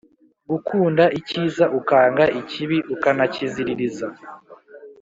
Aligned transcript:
gukunda 0.49 1.03
ikiza 1.19 1.65
ukanga 1.79 2.23
ikibi 2.39 2.77
ukanakiziririza. 2.93 4.07